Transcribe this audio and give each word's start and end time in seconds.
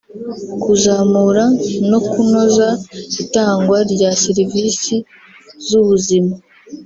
kuzamura 0.63 1.43
no 1.89 1.99
kunoza 2.09 2.69
itangwa 3.23 3.77
rya 3.91 4.11
serivisi 4.23 4.95
z’ubuzima 5.67 6.33